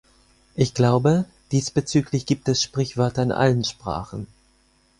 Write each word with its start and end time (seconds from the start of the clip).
Ich 0.55 0.73
glaube, 0.73 1.25
diesbezüglich 1.51 2.25
gibt 2.25 2.49
es 2.49 2.59
Sprichwörter 2.63 3.21
in 3.21 3.31
allen 3.31 3.63
Sprachen. 3.63 4.25